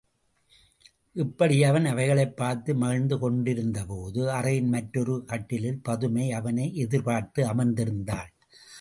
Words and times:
இப்படி 1.13 1.63
அவன் 1.63 1.85
அவைகளைப் 1.85 2.37
பார்த்து 2.37 2.75
மகிழ்ந்து 2.75 3.19
கொண்டிருந்தபோது, 3.19 4.27
அறையின் 4.27 4.67
மற்றொரு 4.67 5.23
கட்டிலில் 5.25 5.81
பதுமை 5.81 6.31
அவனை 6.31 6.75
எதிர்பார்த்து 6.75 7.53
அமர்ந்திருந்தாள். 7.53 8.31